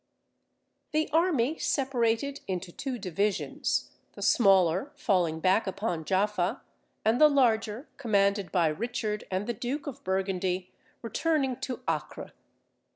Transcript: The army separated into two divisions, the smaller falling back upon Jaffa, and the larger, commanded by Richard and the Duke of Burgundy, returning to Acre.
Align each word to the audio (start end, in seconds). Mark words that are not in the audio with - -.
The 0.93 1.11
army 1.11 1.59
separated 1.59 2.39
into 2.47 2.71
two 2.71 2.97
divisions, 2.97 3.91
the 4.13 4.23
smaller 4.23 4.91
falling 4.95 5.39
back 5.39 5.67
upon 5.67 6.05
Jaffa, 6.05 6.63
and 7.05 7.21
the 7.21 7.29
larger, 7.29 7.87
commanded 7.97 8.51
by 8.51 8.65
Richard 8.69 9.25
and 9.29 9.45
the 9.45 9.53
Duke 9.53 9.85
of 9.85 10.03
Burgundy, 10.03 10.71
returning 11.03 11.55
to 11.57 11.81
Acre. 11.87 12.31